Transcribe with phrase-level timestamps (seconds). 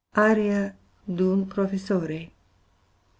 [0.21, 0.61] Aria
[1.19, 2.19] d'un Professore.